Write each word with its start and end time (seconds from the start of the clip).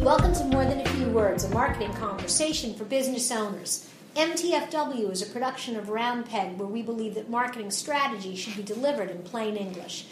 Welcome 0.00 0.32
to 0.34 0.44
More 0.44 0.64
Than 0.64 0.80
a 0.80 0.88
Few 0.88 1.08
Words, 1.10 1.44
a 1.44 1.50
marketing 1.50 1.92
conversation 1.94 2.74
for 2.74 2.84
business 2.84 3.30
owners. 3.30 3.88
MTFW 4.16 5.10
is 5.10 5.22
a 5.22 5.26
production 5.26 5.76
of 5.76 5.90
Round 5.90 6.26
Peg 6.26 6.56
where 6.58 6.66
we 6.68 6.82
believe 6.82 7.14
that 7.14 7.30
marketing 7.30 7.70
strategy 7.70 8.34
should 8.34 8.56
be 8.56 8.62
delivered 8.62 9.10
in 9.10 9.22
plain 9.22 9.56
English. 9.56 10.06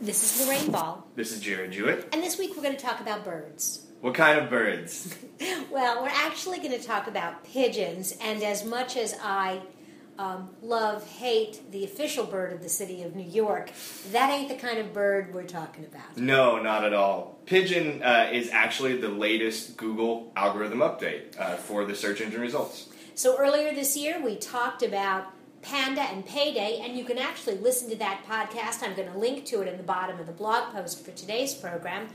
This 0.00 0.40
is 0.40 0.46
Lorraine 0.46 0.70
Ball, 0.72 1.06
This 1.14 1.30
is 1.32 1.40
Jared 1.40 1.72
Jewett. 1.72 2.08
and 2.12 2.22
this 2.22 2.38
week 2.38 2.56
we're 2.56 2.62
going 2.62 2.76
to 2.76 2.82
talk 2.82 3.00
about 3.00 3.24
birds. 3.24 3.86
What 4.00 4.14
kind 4.14 4.38
of 4.38 4.50
birds? 4.50 5.16
Well, 5.70 6.02
we're 6.02 6.08
actually 6.08 6.58
going 6.58 6.70
to 6.70 6.82
talk 6.82 7.08
about 7.08 7.42
pigeons, 7.44 8.16
and 8.20 8.42
as 8.44 8.64
much 8.64 8.96
as 8.96 9.16
I 9.20 9.60
um, 10.18 10.50
love, 10.62 11.06
hate 11.06 11.70
the 11.72 11.84
official 11.84 12.24
bird 12.24 12.52
of 12.52 12.62
the 12.62 12.68
city 12.68 13.02
of 13.02 13.16
New 13.16 13.28
York, 13.28 13.70
that 14.12 14.30
ain't 14.30 14.48
the 14.48 14.54
kind 14.54 14.78
of 14.78 14.92
bird 14.92 15.34
we're 15.34 15.42
talking 15.42 15.84
about. 15.84 16.16
No, 16.16 16.60
not 16.60 16.84
at 16.84 16.92
all. 16.92 17.38
Pigeon 17.46 18.02
uh, 18.02 18.28
is 18.32 18.50
actually 18.50 18.96
the 18.96 19.08
latest 19.08 19.76
Google 19.76 20.32
algorithm 20.36 20.78
update 20.78 21.38
uh, 21.38 21.56
for 21.56 21.84
the 21.84 21.94
search 21.94 22.20
engine 22.20 22.40
results. 22.40 22.88
So 23.14 23.36
earlier 23.38 23.74
this 23.74 23.96
year, 23.96 24.20
we 24.22 24.36
talked 24.36 24.82
about 24.82 25.26
Panda 25.62 26.02
and 26.02 26.26
Payday, 26.26 26.80
and 26.82 26.96
you 26.96 27.04
can 27.04 27.18
actually 27.18 27.56
listen 27.56 27.88
to 27.90 27.96
that 27.96 28.24
podcast. 28.28 28.82
I'm 28.82 28.94
going 28.94 29.10
to 29.10 29.18
link 29.18 29.44
to 29.46 29.62
it 29.62 29.68
in 29.68 29.78
the 29.78 29.82
bottom 29.82 30.20
of 30.20 30.26
the 30.26 30.32
blog 30.32 30.72
post 30.72 31.04
for 31.04 31.10
today's 31.12 31.54
program. 31.54 32.08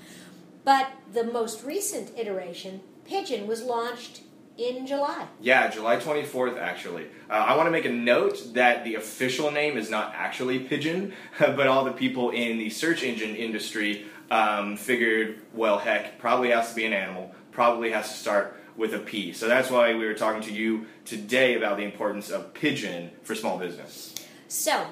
But 0.63 0.91
the 1.11 1.23
most 1.23 1.63
recent 1.63 2.11
iteration, 2.17 2.81
Pigeon, 3.05 3.47
was 3.47 3.63
launched 3.63 4.21
in 4.59 4.85
July. 4.85 5.25
Yeah, 5.41 5.69
July 5.69 5.95
24th, 5.97 6.59
actually. 6.59 7.05
Uh, 7.29 7.33
I 7.33 7.55
want 7.55 7.67
to 7.67 7.71
make 7.71 7.85
a 7.85 7.91
note 7.91 8.53
that 8.53 8.83
the 8.83 8.95
official 8.95 9.51
name 9.51 9.77
is 9.77 9.89
not 9.89 10.13
actually 10.15 10.59
Pigeon, 10.59 11.13
but 11.39 11.67
all 11.67 11.85
the 11.85 11.93
people 11.93 12.31
in 12.31 12.57
the 12.57 12.69
search 12.69 13.03
engine 13.03 13.35
industry 13.35 14.05
um, 14.29 14.75
figured, 14.75 15.41
well, 15.53 15.79
heck, 15.79 16.19
probably 16.19 16.49
has 16.49 16.69
to 16.69 16.75
be 16.75 16.85
an 16.85 16.93
animal, 16.93 17.33
probably 17.51 17.91
has 17.91 18.09
to 18.09 18.15
start 18.15 18.57
with 18.75 18.93
a 18.93 18.99
P. 18.99 19.33
So 19.33 19.47
that's 19.47 19.69
why 19.69 19.93
we 19.93 20.05
were 20.05 20.13
talking 20.13 20.41
to 20.43 20.53
you 20.53 20.87
today 21.05 21.55
about 21.55 21.77
the 21.77 21.83
importance 21.83 22.29
of 22.29 22.53
Pigeon 22.53 23.11
for 23.23 23.35
small 23.35 23.57
business. 23.57 24.13
So 24.47 24.87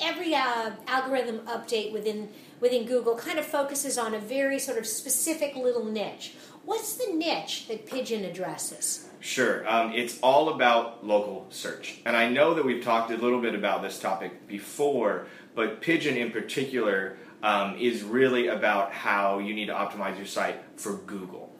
every 0.00 0.34
uh, 0.34 0.70
algorithm 0.86 1.40
update 1.40 1.92
within 1.92 2.28
within 2.60 2.86
Google 2.86 3.16
kind 3.16 3.38
of 3.38 3.44
focuses 3.44 3.98
on 3.98 4.14
a 4.14 4.18
very 4.18 4.58
sort 4.58 4.78
of 4.78 4.86
specific 4.86 5.56
little 5.56 5.84
niche. 5.84 6.34
What's 6.64 6.96
the 6.96 7.12
niche 7.12 7.68
that 7.68 7.86
Pigeon 7.86 8.24
addresses? 8.24 9.08
Sure. 9.20 9.68
Um, 9.68 9.92
it's 9.92 10.18
all 10.20 10.48
about 10.48 11.06
local 11.06 11.46
search. 11.50 12.00
And 12.04 12.16
I 12.16 12.28
know 12.28 12.54
that 12.54 12.64
we've 12.64 12.82
talked 12.82 13.10
a 13.10 13.16
little 13.16 13.40
bit 13.40 13.54
about 13.54 13.82
this 13.82 13.98
topic 13.98 14.48
before, 14.48 15.26
but 15.54 15.80
Pigeon 15.80 16.16
in 16.16 16.30
particular 16.30 17.16
um, 17.42 17.76
is 17.76 18.02
really 18.02 18.48
about 18.48 18.92
how 18.92 19.38
you 19.38 19.54
need 19.54 19.66
to 19.66 19.74
optimize 19.74 20.16
your 20.16 20.26
site 20.26 20.60
for 20.76 20.94
Google. 20.94 21.52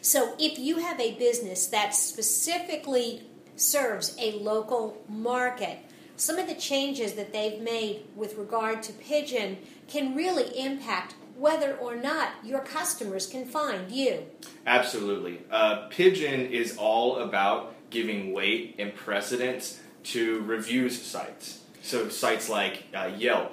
So, 0.00 0.34
if 0.38 0.58
you 0.58 0.78
have 0.78 1.00
a 1.00 1.14
business 1.14 1.66
that 1.68 1.94
specifically 1.94 3.22
serves 3.56 4.16
a 4.18 4.32
local 4.32 5.02
market, 5.08 5.78
some 6.22 6.38
of 6.38 6.46
the 6.46 6.54
changes 6.54 7.14
that 7.14 7.32
they've 7.32 7.60
made 7.60 8.04
with 8.14 8.36
regard 8.36 8.80
to 8.80 8.92
Pigeon 8.92 9.58
can 9.88 10.14
really 10.14 10.56
impact 10.56 11.16
whether 11.36 11.74
or 11.74 11.96
not 11.96 12.30
your 12.44 12.60
customers 12.60 13.26
can 13.26 13.44
find 13.44 13.90
you. 13.90 14.26
Absolutely. 14.64 15.40
Uh, 15.50 15.88
Pigeon 15.88 16.46
is 16.46 16.76
all 16.76 17.16
about 17.16 17.74
giving 17.90 18.32
weight 18.32 18.76
and 18.78 18.94
precedence 18.94 19.80
to 20.04 20.42
reviews 20.42 21.02
sites. 21.02 21.58
So, 21.82 22.08
sites 22.08 22.48
like 22.48 22.84
uh, 22.94 23.10
Yelp, 23.18 23.50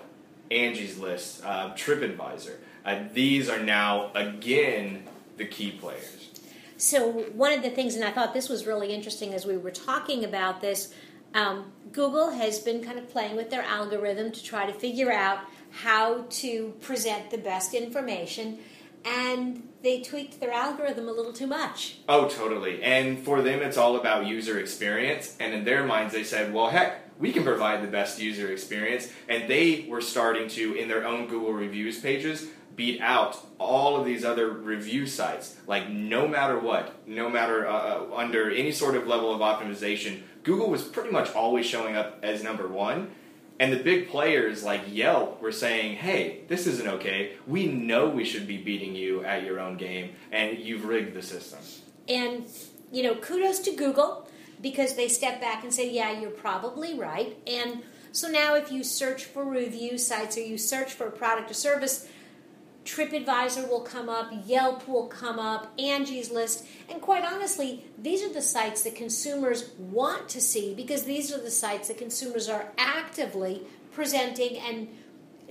Angie's 0.52 1.00
List, 1.00 1.44
uh, 1.44 1.73
TripAdvisor, 1.73 2.58
uh, 2.86 3.00
these 3.11 3.50
are 3.50 3.64
now, 3.64 4.11
again, 4.14 5.08
the 5.38 5.45
key 5.45 5.72
players. 5.72 6.30
So, 6.78 7.09
one 7.33 7.52
of 7.52 7.64
the 7.64 7.71
things, 7.71 7.95
and 7.95 8.05
I 8.05 8.11
thought 8.11 8.33
this 8.33 8.48
was 8.48 8.65
really 8.65 8.94
interesting 8.94 9.33
as 9.33 9.45
we 9.45 9.58
were 9.58 9.71
talking 9.71 10.23
about 10.23 10.61
this, 10.61 10.94
um, 11.34 11.72
Google 11.92 12.32
has 12.32 12.60
been 12.60 12.84
kind 12.84 13.00
of 13.00 13.10
playing 13.10 13.36
with 13.36 13.50
their 13.50 13.64
algorithm 13.64 14.32
to 14.32 14.44
try 14.44 14.66
to 14.66 14.73
figure 14.73 15.12
out 15.12 15.40
how 15.72 16.26
to 16.30 16.73
present 16.82 17.30
the 17.32 17.38
best 17.38 17.73
information, 17.73 18.60
and 19.06 19.68
they 19.82 20.02
tweaked 20.02 20.39
their 20.39 20.52
algorithm 20.52 21.08
a 21.08 21.12
little 21.12 21.32
too 21.32 21.48
much. 21.48 22.00
Oh, 22.10 22.28
totally. 22.28 22.84
And 22.84 23.20
for 23.20 23.42
them, 23.42 23.62
it's 23.62 23.78
all 23.78 23.95
about 23.95 24.28
user 24.28 24.60
experience. 24.60 25.38
And 25.39 25.54
in 25.54 25.64
their 25.64 25.86
minds, 25.86 26.14
they 26.14 26.23
said, 26.23 26.54
well, 26.54 26.70
heck, 26.70 27.18
we 27.18 27.32
can 27.32 27.44
provide 27.44 27.82
the 27.82 27.88
best 27.88 28.20
user 28.20 28.52
experience. 28.52 29.12
And 29.30 29.50
they 29.50 29.86
were 29.88 30.02
starting 30.02 30.50
to, 30.50 30.73
in 30.73 30.89
their 30.89 31.08
own 31.08 31.28
Google 31.28 31.54
reviews 31.54 32.00
pages, 32.00 32.48
beat 32.80 33.02
out 33.02 33.38
all 33.58 33.98
of 33.98 34.06
these 34.06 34.23
other 34.23 34.50
review 34.50 35.06
sites. 35.06 35.58
Like, 35.67 35.90
no 35.90 36.30
matter 36.30 36.58
what, 36.58 37.06
no 37.06 37.30
matter 37.30 37.67
uh, 37.67 37.73
uh, 37.73 38.16
under 38.16 38.50
any 38.50 38.72
sort 38.72 38.95
of 38.95 39.06
level 39.06 39.36
of 39.36 39.42
optimization, 39.42 40.22
Google 40.44 40.70
was 40.70 40.84
pretty 40.84 41.12
much 41.12 41.36
always 41.36 41.66
showing 41.66 41.98
up 41.98 42.20
as 42.23 42.42
number 42.42 42.70
one. 42.70 43.12
And 43.60 43.73
the 43.73 43.84
big 43.84 44.08
players 44.08 44.64
like 44.64 44.84
Yelp 44.88 45.42
were 45.42 45.52
saying, 45.52 45.98
hey, 45.98 46.44
this 46.48 46.68
isn't 46.68 46.88
okay. 46.88 47.34
We 47.45 47.68
know 47.68 48.08
we 48.08 48.23
should 48.23 48.48
be 48.48 48.56
beating 48.56 48.95
you 48.95 49.26
at 49.26 49.44
your 49.44 49.60
own 49.60 49.76
game, 49.76 50.12
and 50.32 50.58
you've 50.58 50.86
rigged 50.86 51.14
the 51.14 51.22
system. 51.22 51.60
And, 52.08 52.45
you 52.94 53.04
know, 53.04 53.16
kudos 53.16 53.60
to 53.60 53.76
Google 53.76 54.26
because 54.62 54.95
they 54.95 55.10
stepped 55.10 55.42
back 55.42 55.66
and 55.66 55.73
said, 55.73 55.92
yeah, 55.92 56.18
you're 56.18 56.32
probably 56.32 56.98
right. 56.98 57.38
And 57.45 57.84
so 58.14 58.30
now 58.30 58.56
if 58.56 58.72
you 58.72 58.86
search 58.86 59.26
for 59.26 59.44
review 59.44 59.98
sites 59.98 60.38
or 60.38 60.42
you 60.44 60.58
search 60.58 60.94
for 60.94 61.08
a 61.08 61.12
product 61.12 61.52
or 61.52 61.56
service, 61.56 62.08
TripAdvisor 62.89 63.70
will 63.70 63.82
come 63.82 64.10
up, 64.10 64.32
Yelp 64.45 64.88
will 64.88 65.08
come 65.08 65.38
up, 65.38 65.72
Angie's 65.77 66.32
List, 66.32 66.66
and 66.89 67.00
quite 67.00 67.23
honestly, 67.23 67.86
these 67.98 68.23
are 68.23 68.33
the 68.33 68.42
sites 68.42 68.82
that 68.82 68.95
consumers 68.95 69.70
want 69.77 70.27
to 70.30 70.42
see 70.42 70.73
because 70.73 71.04
these 71.04 71.32
are 71.32 71.39
the 71.39 71.52
sites 71.52 71.89
that 71.89 72.00
consumers 72.00 72.50
are 72.50 72.72
actively 72.80 73.61
presenting 73.92 74.58
and 74.58 74.88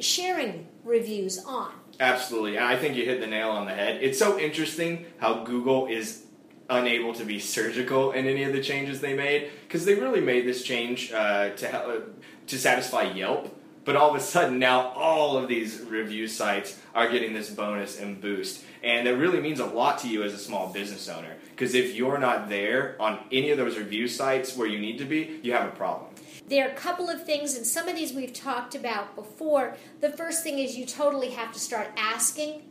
sharing 0.01 0.67
reviews 0.85 1.39
on. 1.45 1.71
Absolutely. 2.01 2.59
I 2.59 2.77
think 2.77 2.97
you 2.97 3.05
hit 3.05 3.21
the 3.21 3.27
nail 3.27 3.51
on 3.51 3.67
the 3.67 3.75
head. 3.75 4.03
It's 4.03 4.19
so 4.19 4.39
interesting 4.39 5.07
how 5.19 5.45
Google 5.45 5.87
is 5.87 6.25
unable 6.69 7.15
to 7.15 7.25
be 7.25 7.39
surgical 7.39 8.13
in 8.13 8.27
any 8.27 8.43
of 8.43 8.53
the 8.53 8.63
changes 8.63 9.01
they 9.01 9.15
made 9.15 9.51
because 9.67 9.85
they 9.85 9.95
really 9.95 10.21
made 10.21 10.47
this 10.47 10.63
change 10.63 11.13
uh, 11.13 11.51
to 11.51 11.69
hel- 11.69 11.91
uh, 11.91 12.01
to 12.49 12.59
satisfy 12.59 13.13
Yelp. 13.13 13.55
But 13.89 13.97
all 13.97 14.11
of 14.11 14.17
a 14.17 14.21
sudden, 14.21 14.59
now 14.59 14.89
all 14.89 15.39
of 15.39 15.49
these 15.49 15.81
review 15.81 16.29
sites 16.29 16.79
are 16.95 17.09
getting 17.09 17.33
this 17.33 17.49
bonus 17.49 17.99
and 17.99 18.21
boost. 18.21 18.63
And 18.83 19.07
that 19.07 19.17
really 19.17 19.41
means 19.41 19.61
a 19.61 19.65
lot 19.65 20.01
to 20.01 20.09
you 20.11 20.23
as 20.25 20.35
a 20.35 20.39
small 20.39 20.71
business 20.71 21.09
owner. 21.09 21.37
Because 21.53 21.75
if 21.75 21.95
you're 21.95 22.19
not 22.19 22.51
there 22.51 22.97
on 23.01 23.19
any 23.33 23.49
of 23.49 23.57
those 23.57 23.79
review 23.79 24.07
sites 24.07 24.55
where 24.55 24.69
you 24.69 24.79
need 24.79 24.99
to 24.99 25.07
be, 25.07 25.41
you 25.43 25.55
have 25.55 25.67
a 25.67 25.75
problem. 25.75 26.11
There 26.49 26.69
are 26.69 26.71
a 26.71 26.75
couple 26.75 27.09
of 27.09 27.25
things, 27.25 27.57
and 27.57 27.65
some 27.65 27.89
of 27.89 27.97
these 27.97 28.13
we've 28.13 28.35
talked 28.35 28.75
about 28.75 29.17
before. 29.17 29.79
The 30.03 30.11
first 30.11 30.43
thing 30.43 30.59
is 30.59 30.77
you 30.77 30.85
totally 30.85 31.31
have 31.31 31.55
to 31.55 31.59
start 31.59 31.89
asking 31.97 32.65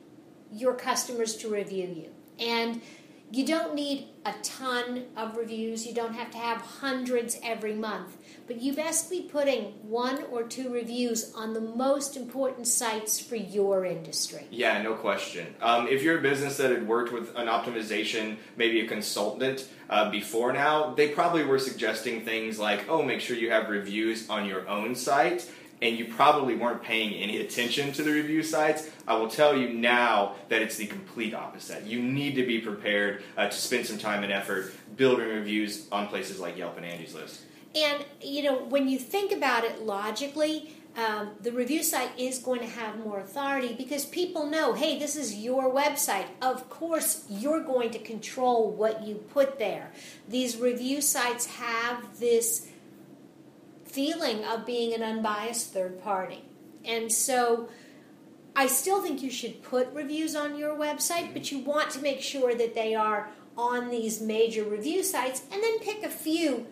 your 0.54 0.76
customers 0.76 1.36
to 1.38 1.50
review 1.50 1.88
you. 1.88 2.12
And 2.46 2.80
you 3.32 3.46
don't 3.46 3.76
need 3.76 4.08
a 4.26 4.34
ton 4.42 5.06
of 5.18 5.36
reviews, 5.36 5.86
you 5.86 5.94
don't 5.94 6.14
have 6.14 6.32
to 6.32 6.38
have 6.38 6.62
hundreds 6.62 7.38
every 7.44 7.74
month, 7.74 8.18
but 8.46 8.62
you 8.62 8.74
best 8.74 9.10
be 9.10 9.22
putting 9.22 9.66
one 9.84 10.24
or 10.32 10.44
two 10.44 10.72
reviews 10.72 11.34
on 11.36 11.54
the 11.54 11.62
most 11.62 12.16
important 12.16 12.68
sites 12.68 13.20
for 13.20 13.36
your 13.36 13.86
industry. 13.86 14.46
Yeah, 14.50 14.82
no 14.82 14.94
question. 14.94 15.56
Um, 15.62 15.88
if 15.88 16.04
you're 16.04 16.20
a 16.20 16.22
business 16.22 16.58
that 16.58 16.72
had 16.72 16.88
worked 16.88 17.12
with 17.12 17.36
an 17.36 17.48
optimization, 17.48 18.38
maybe 18.56 18.82
a 18.82 18.88
consultant 18.88 19.68
uh, 19.90 20.10
before 20.10 20.54
now, 20.54 20.94
they 20.94 21.10
probably 21.10 21.44
were 21.44 21.60
suggesting 21.60 22.24
things 22.24 22.60
like, 22.60 22.90
oh, 22.90 23.02
make 23.02 23.20
sure 23.20 23.36
you 23.36 23.52
have 23.52 23.70
reviews 23.70 24.30
on 24.30 24.46
your 24.46 24.68
own 24.68 24.96
site. 24.96 25.50
And 25.82 25.98
you 25.98 26.06
probably 26.06 26.56
weren't 26.56 26.82
paying 26.82 27.14
any 27.14 27.40
attention 27.42 27.92
to 27.94 28.04
the 28.04 28.12
review 28.12 28.42
sites. 28.42 28.90
I 29.08 29.16
will 29.16 29.28
tell 29.28 29.56
you 29.56 29.70
now 29.70 30.36
that 30.50 30.62
it's 30.62 30.78
the 30.78 30.88
complete 30.88 31.36
opposite. 31.36 31.84
You 31.84 32.02
need 32.02 32.36
to 32.36 32.46
be 32.46 32.60
prepared 32.60 33.24
uh, 33.38 33.48
to 33.48 33.56
spend 33.56 33.86
some 33.86 34.00
time 34.00 34.24
and 34.24 34.32
effort 34.32 34.74
building 34.96 35.28
reviews 35.28 35.88
on 35.92 36.08
places 36.08 36.40
like 36.40 36.58
Yelp 36.58 36.78
and 36.78 36.86
Angie's 36.86 37.14
List. 37.14 37.42
And, 37.76 38.04
you 38.22 38.44
know, 38.44 38.58
when 38.64 38.88
you 38.88 38.98
think 38.98 39.32
about 39.32 39.64
it 39.64 39.84
logically, 39.84 40.74
um, 40.98 41.30
the 41.42 41.52
review 41.52 41.84
site 41.84 42.10
is 42.18 42.40
going 42.40 42.62
to 42.62 42.66
have 42.66 42.98
more 42.98 43.20
authority 43.20 43.76
because 43.78 44.04
people 44.06 44.48
know, 44.48 44.74
hey, 44.74 44.98
this 44.98 45.16
is 45.16 45.36
your 45.36 45.72
website. 45.72 46.26
Of 46.42 46.70
course, 46.72 47.24
you're 47.30 47.64
going 47.64 47.92
to 47.92 48.00
control 48.00 48.72
what 48.72 49.04
you 49.04 49.16
put 49.16 49.60
there. 49.60 49.92
These 50.28 50.58
review 50.58 51.02
sites 51.02 51.46
have 51.46 52.20
this 52.20 52.68
feeling 53.98 54.46
of 54.46 54.64
being 54.64 54.94
an 54.94 55.02
unbiased 55.02 55.74
third 55.74 56.00
party. 56.04 56.44
And 56.86 57.12
so 57.12 57.68
I 58.56 58.68
still 58.68 59.02
think 59.02 59.24
you 59.24 59.32
should 59.32 59.64
put 59.64 59.92
reviews 59.92 60.36
on 60.36 60.56
your 60.56 60.76
website, 60.76 61.34
but 61.34 61.52
you 61.52 61.58
want 61.58 61.90
to 61.92 62.00
make 62.00 62.22
sure 62.22 62.54
that 62.54 62.76
they 62.76 62.94
are 62.94 63.32
on 63.58 63.90
these 63.90 64.22
major 64.22 64.64
review 64.64 65.04
sites 65.04 65.42
and 65.52 65.64
then 65.64 65.80
pick 65.80 66.04
a 66.04 66.10
few 66.10 66.68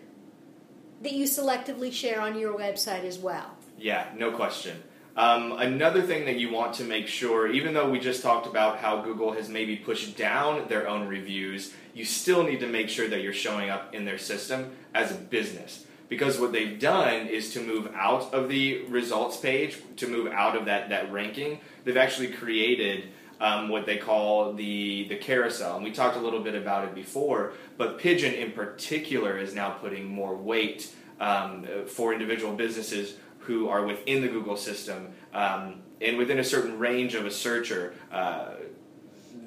that 1.02 1.14
you 1.14 1.26
selectively 1.26 1.92
share 1.92 2.22
on 2.22 2.38
your 2.38 2.56
website 2.56 3.04
as 3.04 3.18
well. 3.18 3.58
Yeah, 3.76 4.06
no 4.16 4.32
question. 4.32 4.84
Um, 5.18 5.54
another 5.54 6.04
thing 6.04 6.26
that 6.26 6.36
you 6.36 6.52
want 6.52 6.76
to 6.76 6.84
make 6.84 7.08
sure, 7.08 7.52
even 7.52 7.74
though 7.74 7.90
we 7.90 8.00
just 8.00 8.22
talked 8.22 8.46
about 8.46 8.78
how 8.78 9.02
Google 9.02 9.32
has 9.32 9.50
maybe 9.50 9.78
pushed 9.78 10.16
down 10.16 10.68
their 10.68 10.88
own 10.88 11.08
reviews, 11.08 11.74
you 11.96 12.06
still 12.06 12.44
need 12.44 12.60
to 12.60 12.68
make 12.68 12.88
sure 12.88 13.08
that 13.08 13.22
you're 13.22 13.34
showing 13.34 13.72
up 13.72 13.96
in 13.96 14.06
their 14.06 14.20
system 14.20 14.74
as 14.94 15.12
a 15.12 15.16
business. 15.16 15.86
Because 16.08 16.40
what 16.40 16.52
they've 16.52 16.80
done 16.80 17.28
is 17.28 17.54
to 17.54 17.60
move 17.60 17.92
out 17.96 18.34
of 18.34 18.48
the 18.50 18.84
results 18.86 19.38
page, 19.38 19.78
to 19.98 20.08
move 20.08 20.32
out 20.32 20.56
of 20.56 20.66
that, 20.66 20.90
that 20.90 21.12
ranking, 21.12 21.60
they've 21.84 21.98
actually 21.98 22.28
created 22.28 23.06
um, 23.40 23.70
what 23.70 23.86
they 23.86 23.98
call 23.98 24.54
the, 24.54 25.08
the 25.10 25.16
carousel. 25.16 25.76
And 25.76 25.84
we 25.84 25.92
talked 25.92 26.16
a 26.16 26.20
little 26.20 26.42
bit 26.42 26.56
about 26.56 26.86
it 26.86 26.96
before, 26.96 27.54
but 27.78 27.98
Pigeon 27.98 28.34
in 28.34 28.52
particular 28.52 29.38
is 29.38 29.54
now 29.54 29.72
putting 29.72 30.08
more 30.08 30.36
weight 30.36 30.94
um, 31.20 31.66
for 31.88 32.14
individual 32.14 32.56
businesses 32.56 33.16
who 33.40 33.70
are 33.70 33.86
within 33.86 34.22
the 34.22 34.28
Google 34.28 34.58
system 34.58 35.14
um, 35.34 35.82
and 36.02 36.18
within 36.18 36.40
a 36.40 36.44
certain 36.44 36.80
range 36.80 37.14
of 37.16 37.26
a 37.26 37.32
searcher, 37.32 37.94
uh, 38.12 38.52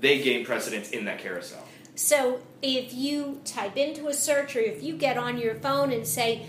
they 0.01 0.21
gain 0.23 0.45
precedence 0.45 0.91
in 0.91 1.05
that 1.05 1.19
carousel. 1.19 1.67
So 1.99 2.43
if 2.63 2.95
you 2.95 3.41
type 3.45 3.77
into 3.77 4.07
a 4.07 4.15
search 4.15 4.55
or 4.55 4.61
if 4.61 4.85
you 4.85 4.97
get 4.97 5.19
on 5.19 5.37
your 5.37 5.57
phone 5.57 5.91
and 5.91 6.07
say, 6.07 6.47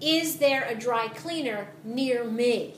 Is 0.00 0.38
there 0.38 0.64
a 0.64 0.74
dry 0.74 1.08
cleaner 1.08 1.68
near 1.84 2.24
me? 2.24 2.76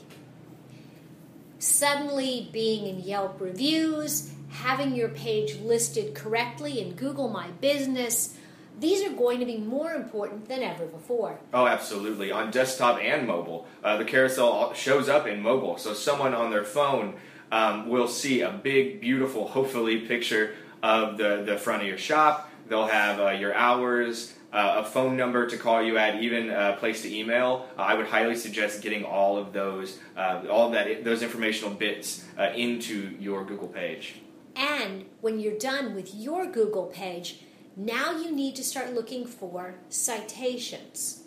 Suddenly 1.57 2.49
being 2.51 2.87
in 2.87 2.99
Yelp 2.99 3.39
reviews, 3.39 4.33
having 4.49 4.93
your 4.93 5.07
page 5.07 5.55
listed 5.61 6.13
correctly 6.13 6.81
in 6.81 6.95
Google 6.95 7.29
My 7.29 7.47
Business, 7.61 8.37
these 8.77 9.01
are 9.09 9.13
going 9.13 9.39
to 9.39 9.45
be 9.45 9.57
more 9.57 9.93
important 9.93 10.49
than 10.49 10.61
ever 10.61 10.87
before. 10.87 11.39
Oh, 11.53 11.67
absolutely. 11.67 12.33
On 12.33 12.51
desktop 12.51 12.99
and 12.99 13.25
mobile. 13.25 13.65
Uh, 13.81 13.95
the 13.95 14.03
carousel 14.03 14.73
shows 14.73 15.07
up 15.07 15.25
in 15.25 15.41
mobile, 15.41 15.77
so 15.77 15.93
someone 15.93 16.33
on 16.33 16.51
their 16.51 16.65
phone 16.65 17.13
um, 17.49 17.87
will 17.87 18.09
see 18.09 18.41
a 18.41 18.51
big, 18.51 18.99
beautiful, 18.99 19.47
hopefully, 19.47 19.99
picture 19.99 20.53
of 20.83 21.17
the, 21.17 21.43
the 21.45 21.57
front 21.57 21.81
of 21.81 21.87
your 21.87 21.97
shop. 21.97 22.49
They'll 22.67 22.87
have 22.87 23.19
uh, 23.19 23.29
your 23.31 23.53
hours, 23.53 24.35
uh, 24.53 24.83
a 24.83 24.85
phone 24.85 25.17
number 25.17 25.47
to 25.47 25.57
call 25.57 25.81
you 25.81 25.97
at, 25.97 26.21
even 26.21 26.49
a 26.49 26.75
place 26.79 27.01
to 27.01 27.15
email. 27.15 27.67
Uh, 27.77 27.81
I 27.81 27.95
would 27.95 28.07
highly 28.07 28.35
suggest 28.35 28.81
getting 28.81 29.03
all 29.03 29.37
of 29.37 29.53
those, 29.53 29.99
uh, 30.15 30.43
all 30.49 30.69
that, 30.71 31.03
those 31.03 31.21
informational 31.21 31.71
bits 31.73 32.25
uh, 32.37 32.51
into 32.55 33.15
your 33.19 33.43
Google 33.43 33.67
page. 33.67 34.21
And 34.55 35.05
when 35.21 35.39
you're 35.39 35.57
done 35.57 35.95
with 35.95 36.13
your 36.13 36.45
Google 36.45 36.87
page, 36.87 37.41
now 37.75 38.11
you 38.11 38.31
need 38.31 38.55
to 38.57 38.63
start 38.63 38.93
looking 38.93 39.25
for 39.25 39.75
citations. 39.89 41.23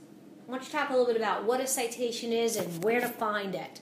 Why 0.46 0.58
don't 0.58 0.66
you 0.66 0.72
talk 0.72 0.90
a 0.90 0.92
little 0.92 1.06
bit 1.06 1.16
about 1.16 1.44
what 1.44 1.60
a 1.60 1.66
citation 1.66 2.32
is 2.32 2.56
and 2.56 2.84
where 2.84 3.00
to 3.00 3.08
find 3.08 3.54
it? 3.54 3.80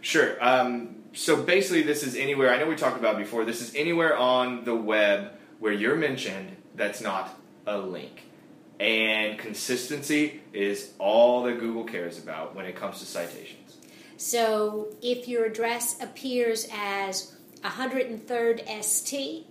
Sure. 0.00 0.42
Um, 0.44 0.96
so 1.12 1.42
basically, 1.42 1.82
this 1.82 2.02
is 2.02 2.14
anywhere, 2.14 2.52
I 2.52 2.58
know 2.58 2.66
we 2.66 2.76
talked 2.76 2.98
about 2.98 3.18
before, 3.18 3.44
this 3.44 3.60
is 3.60 3.74
anywhere 3.74 4.16
on 4.16 4.64
the 4.64 4.74
web 4.74 5.32
where 5.58 5.72
you're 5.72 5.96
mentioned 5.96 6.56
that's 6.74 7.00
not 7.00 7.36
a 7.66 7.78
link. 7.78 8.24
And 8.78 9.38
consistency 9.38 10.40
is 10.52 10.92
all 10.98 11.42
that 11.44 11.58
Google 11.58 11.84
cares 11.84 12.18
about 12.22 12.54
when 12.54 12.64
it 12.64 12.76
comes 12.76 13.00
to 13.00 13.06
citations. 13.06 13.78
So 14.16 14.94
if 15.02 15.26
your 15.26 15.46
address 15.46 16.00
appears 16.00 16.68
as 16.72 17.34
103rd 17.64 18.82
ST, 18.84 19.46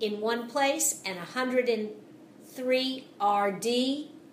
in 0.00 0.20
one 0.20 0.48
place 0.48 1.00
and 1.04 1.16
103 1.16 3.04
RD, 3.22 3.66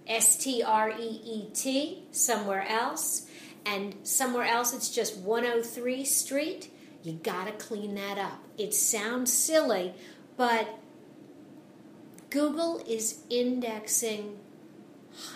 S 0.08 0.38
T 0.38 0.64
R 0.64 0.90
E 0.90 1.22
E 1.24 1.50
T, 1.54 2.04
somewhere 2.12 2.66
else, 2.68 3.27
and 3.68 3.96
somewhere 4.04 4.46
else 4.46 4.74
it's 4.74 4.90
just 4.90 5.18
103 5.18 6.06
Street, 6.06 6.72
you 7.04 7.14
gotta 7.14 7.52
clean 7.52 7.96
that 7.96 8.18
up. 8.18 8.40
It 8.58 8.74
sounds 8.74 9.32
silly, 9.32 9.94
but 10.38 10.80
Google 12.30 12.84
is 12.88 13.22
indexing 13.30 14.40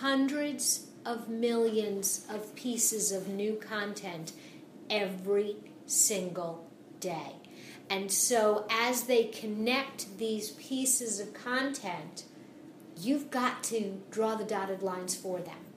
hundreds 0.00 0.86
of 1.04 1.28
millions 1.28 2.26
of 2.30 2.54
pieces 2.54 3.12
of 3.12 3.28
new 3.28 3.54
content 3.54 4.32
every 4.88 5.56
single 5.86 6.66
day. 7.00 7.36
And 7.90 8.10
so, 8.10 8.64
as 8.70 9.04
they 9.04 9.24
connect 9.24 10.18
these 10.18 10.52
pieces 10.52 11.20
of 11.20 11.34
content, 11.34 12.24
you've 12.96 13.30
got 13.30 13.62
to 13.64 14.00
draw 14.10 14.34
the 14.34 14.44
dotted 14.44 14.82
lines 14.82 15.14
for 15.14 15.40
them. 15.40 15.71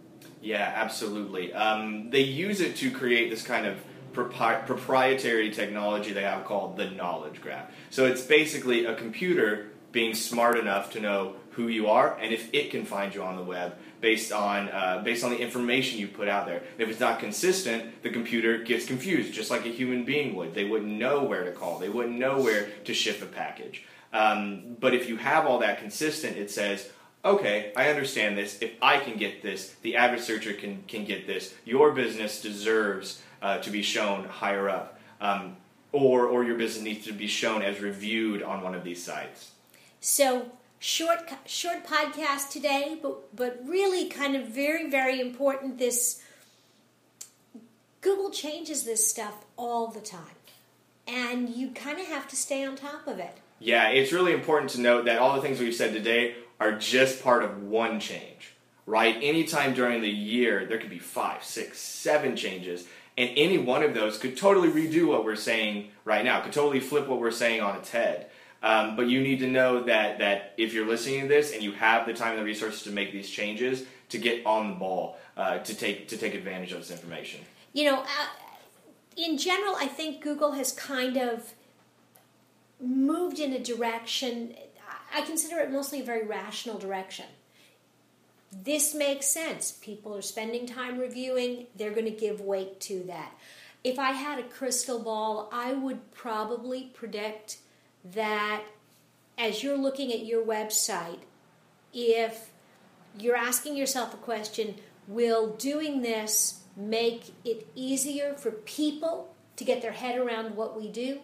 Yeah, 0.45 0.71
absolutely. 0.75 1.51
Um, 1.53 2.11
they 2.11 2.21
use 2.21 2.61
it 2.61 2.75
to 2.77 2.91
create 2.91 3.31
this 3.31 3.41
kind 3.41 3.65
of 3.65 3.77
propri- 4.13 4.65
proprietary 4.67 5.49
technology 5.49 6.13
they 6.13 6.21
have 6.21 6.45
called 6.45 6.77
the 6.77 6.91
knowledge 6.91 7.41
graph. 7.41 7.71
So, 7.89 8.05
it's 8.05 8.21
basically 8.21 8.85
a 8.85 8.93
computer 8.93 9.71
being 9.91 10.13
smart 10.13 10.59
enough 10.59 10.91
to 10.91 10.99
know 10.99 11.35
who 11.51 11.67
you 11.67 11.87
are 11.87 12.17
and 12.19 12.33
if 12.33 12.53
it 12.53 12.69
can 12.69 12.83
find 12.85 13.15
you 13.15 13.23
on 13.23 13.37
the 13.37 13.41
web 13.41 13.77
based 14.01 14.31
on 14.31 14.69
uh, 14.69 15.01
based 15.03 15.23
on 15.23 15.31
the 15.31 15.37
information 15.37 15.97
you 15.99 16.07
put 16.07 16.27
out 16.27 16.45
there. 16.45 16.61
If 16.77 16.89
it's 16.89 16.99
not 16.99 17.19
consistent, 17.19 18.03
the 18.03 18.11
computer 18.11 18.59
gets 18.59 18.85
confused, 18.85 19.33
just 19.33 19.49
like 19.49 19.65
a 19.65 19.69
human 19.69 20.05
being 20.05 20.35
would. 20.35 20.53
They 20.53 20.65
wouldn't 20.65 20.91
know 20.91 21.23
where 21.23 21.43
to 21.43 21.51
call. 21.51 21.79
They 21.79 21.89
wouldn't 21.89 22.19
know 22.19 22.39
where 22.39 22.69
to 22.83 22.93
ship 22.93 23.21
a 23.23 23.25
package. 23.25 23.83
Um, 24.13 24.77
but 24.79 24.93
if 24.93 25.09
you 25.09 25.17
have 25.17 25.47
all 25.47 25.59
that 25.59 25.79
consistent, 25.79 26.37
it 26.37 26.51
says, 26.51 26.89
okay, 27.25 27.73
I 27.75 27.89
understand 27.89 28.37
this. 28.37 28.61
If 28.61 28.71
I 28.81 28.99
can 28.99 29.17
get 29.17 29.41
this, 29.41 29.75
the 29.81 29.95
average 29.97 30.21
searcher 30.21 30.53
can 30.53 30.83
can 30.87 31.03
get 31.03 31.27
this. 31.27 31.53
Your 31.65 31.91
business 31.91 32.41
deserves 32.41 33.21
uh, 33.41 33.57
to 33.59 33.69
be 33.69 33.81
shown 33.81 34.25
higher 34.25 34.69
up, 34.69 34.99
um, 35.19 35.57
or 35.91 36.27
or 36.27 36.43
your 36.43 36.57
business 36.57 36.83
needs 36.83 37.05
to 37.07 37.13
be 37.13 37.27
shown 37.27 37.61
as 37.61 37.81
reviewed 37.81 38.43
on 38.43 38.61
one 38.61 38.75
of 38.75 38.83
these 38.83 39.03
sites. 39.03 39.51
So 39.99 40.51
short 40.79 41.29
short 41.45 41.85
podcast 41.85 42.49
today, 42.49 42.97
but 43.01 43.35
but 43.35 43.59
really 43.65 44.07
kind 44.07 44.35
of 44.35 44.47
very 44.47 44.89
very 44.89 45.19
important. 45.19 45.79
This 45.79 46.21
Google 48.01 48.29
changes 48.29 48.83
this 48.83 49.09
stuff 49.09 49.45
all 49.57 49.87
the 49.87 49.99
time, 49.99 50.34
and 51.07 51.49
you 51.49 51.69
kind 51.71 51.99
of 51.99 52.07
have 52.07 52.27
to 52.29 52.35
stay 52.35 52.65
on 52.65 52.75
top 52.75 53.07
of 53.07 53.19
it. 53.19 53.37
Yeah, 53.59 53.89
it's 53.89 54.11
really 54.11 54.33
important 54.33 54.71
to 54.71 54.81
note 54.81 55.05
that 55.05 55.19
all 55.19 55.35
the 55.35 55.41
things 55.41 55.59
we've 55.59 55.75
said 55.75 55.93
today 55.93 56.35
are 56.59 56.73
just 56.73 57.23
part 57.23 57.43
of 57.43 57.63
one 57.63 57.99
change, 57.99 58.53
right? 58.85 59.15
Anytime 59.21 59.73
during 59.73 60.01
the 60.01 60.09
year, 60.09 60.65
there 60.65 60.77
could 60.77 60.89
be 60.89 60.99
five, 60.99 61.43
six, 61.43 61.79
seven 61.79 62.35
changes, 62.35 62.85
and 63.17 63.29
any 63.35 63.57
one 63.57 63.83
of 63.83 63.93
those 63.93 64.17
could 64.17 64.35
totally 64.35 64.69
redo 64.69 65.07
what 65.07 65.23
we're 65.23 65.35
saying 65.35 65.89
right 66.03 66.25
now, 66.25 66.41
could 66.41 66.53
totally 66.53 66.79
flip 66.79 67.07
what 67.07 67.19
we're 67.19 67.31
saying 67.31 67.61
on 67.61 67.77
its 67.77 67.91
head. 67.91 68.27
Um, 68.61 68.95
but 68.95 69.07
you 69.07 69.21
need 69.21 69.39
to 69.39 69.47
know 69.47 69.83
that 69.83 70.19
that 70.19 70.53
if 70.57 70.73
you're 70.73 70.87
listening 70.87 71.21
to 71.21 71.27
this 71.27 71.53
and 71.53 71.61
you 71.61 71.71
have 71.73 72.07
the 72.07 72.13
time 72.13 72.31
and 72.31 72.39
the 72.39 72.43
resources 72.43 72.81
to 72.83 72.91
make 72.91 73.11
these 73.11 73.29
changes, 73.29 73.83
to 74.09 74.17
get 74.17 74.45
on 74.45 74.69
the 74.69 74.75
ball, 74.75 75.17
uh, 75.37 75.59
to 75.59 75.75
take 75.75 76.07
to 76.09 76.17
take 76.17 76.33
advantage 76.33 76.71
of 76.71 76.79
this 76.79 76.91
information. 76.91 77.41
You 77.73 77.91
know, 77.91 77.99
uh, 77.99 78.05
in 79.15 79.37
general, 79.37 79.75
I 79.75 79.87
think 79.87 80.21
Google 80.21 80.53
has 80.53 80.71
kind 80.71 81.17
of 81.17 81.53
moved 82.79 83.39
in 83.39 83.53
a 83.53 83.59
direction. 83.59 84.55
I 85.13 85.21
consider 85.21 85.59
it 85.59 85.71
mostly 85.71 86.01
a 86.01 86.05
very 86.05 86.25
rational 86.25 86.77
direction. 86.77 87.25
This 88.51 88.93
makes 88.93 89.27
sense. 89.27 89.71
People 89.71 90.15
are 90.15 90.21
spending 90.21 90.65
time 90.65 90.97
reviewing, 90.97 91.67
they're 91.75 91.91
going 91.91 92.05
to 92.05 92.11
give 92.11 92.41
weight 92.41 92.79
to 92.81 93.03
that. 93.03 93.33
If 93.83 93.99
I 93.99 94.11
had 94.11 94.39
a 94.39 94.43
crystal 94.43 94.99
ball, 94.99 95.49
I 95.51 95.73
would 95.73 96.11
probably 96.11 96.91
predict 96.93 97.57
that 98.13 98.63
as 99.37 99.61
you're 99.61 99.77
looking 99.77 100.11
at 100.11 100.25
your 100.25 100.43
website, 100.43 101.19
if 101.93 102.49
you're 103.19 103.35
asking 103.35 103.75
yourself 103.75 104.13
a 104.13 104.17
question, 104.17 104.75
will 105.07 105.55
doing 105.55 106.01
this 106.01 106.61
make 106.75 107.33
it 107.43 107.67
easier 107.75 108.33
for 108.33 108.51
people 108.51 109.33
to 109.55 109.63
get 109.63 109.81
their 109.81 109.93
head 109.93 110.17
around 110.17 110.55
what 110.55 110.79
we 110.79 110.89
do? 110.89 111.19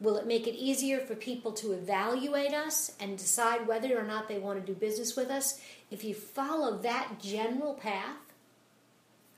Will 0.00 0.16
it 0.16 0.26
make 0.26 0.46
it 0.46 0.54
easier 0.54 1.00
for 1.00 1.14
people 1.14 1.52
to 1.52 1.72
evaluate 1.72 2.52
us 2.52 2.92
and 2.98 3.16
decide 3.16 3.66
whether 3.66 3.98
or 3.98 4.02
not 4.02 4.28
they 4.28 4.38
want 4.38 4.60
to 4.60 4.72
do 4.72 4.78
business 4.78 5.16
with 5.16 5.30
us? 5.30 5.60
If 5.90 6.04
you 6.04 6.14
follow 6.14 6.78
that 6.78 7.20
general 7.20 7.74
path, 7.74 8.16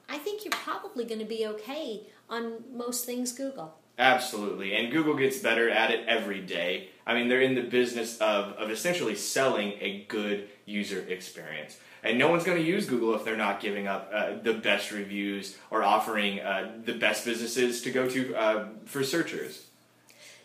I 0.08 0.18
think 0.18 0.44
you're 0.44 0.52
probably 0.52 1.04
going 1.04 1.18
to 1.18 1.26
be 1.26 1.46
okay 1.46 2.02
on 2.30 2.64
most 2.72 3.04
things 3.04 3.32
Google. 3.32 3.76
Absolutely. 3.98 4.74
And 4.74 4.92
Google 4.92 5.14
gets 5.14 5.38
better 5.38 5.70
at 5.70 5.90
it 5.90 6.06
every 6.06 6.40
day. 6.40 6.90
I 7.06 7.14
mean, 7.14 7.28
they're 7.28 7.40
in 7.40 7.54
the 7.54 7.62
business 7.62 8.18
of, 8.18 8.52
of 8.54 8.70
essentially 8.70 9.14
selling 9.14 9.74
a 9.80 10.04
good 10.08 10.48
user 10.64 11.04
experience. 11.08 11.78
And 12.02 12.18
no 12.18 12.28
one's 12.28 12.44
going 12.44 12.58
to 12.58 12.64
use 12.64 12.86
Google 12.86 13.14
if 13.14 13.24
they're 13.24 13.36
not 13.36 13.60
giving 13.60 13.86
up 13.86 14.10
uh, 14.12 14.34
the 14.42 14.54
best 14.54 14.92
reviews 14.92 15.56
or 15.70 15.82
offering 15.82 16.40
uh, 16.40 16.72
the 16.84 16.94
best 16.94 17.24
businesses 17.24 17.82
to 17.82 17.90
go 17.90 18.08
to 18.08 18.34
uh, 18.34 18.68
for 18.84 19.02
searchers. 19.02 19.66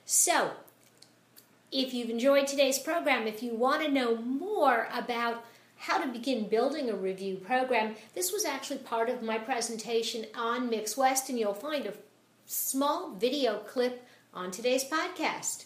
So, 0.05 0.51
if 1.71 1.93
you've 1.93 2.09
enjoyed 2.09 2.47
today's 2.47 2.79
program, 2.79 3.27
if 3.27 3.41
you 3.41 3.53
want 3.53 3.83
to 3.83 3.91
know 3.91 4.17
more 4.17 4.87
about 4.93 5.43
how 5.81 5.97
to 5.99 6.07
begin 6.07 6.47
building 6.47 6.91
a 6.91 6.95
review 6.95 7.35
program. 7.35 7.95
This 8.13 8.31
was 8.31 8.45
actually 8.45 8.77
part 8.77 9.09
of 9.09 9.23
my 9.23 9.39
presentation 9.39 10.27
on 10.35 10.69
Mix 10.69 10.95
West, 10.95 11.27
and 11.27 11.39
you'll 11.39 11.55
find 11.55 11.87
a 11.87 11.93
small 12.45 13.15
video 13.15 13.57
clip 13.57 14.05
on 14.31 14.51
today's 14.51 14.83
podcast. 14.83 15.65